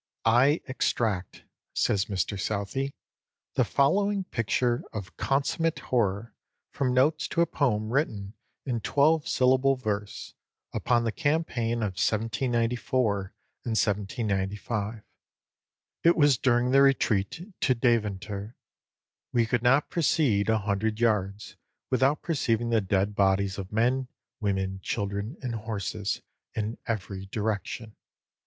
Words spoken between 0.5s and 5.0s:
extract" (says Mr Southey) "the following picture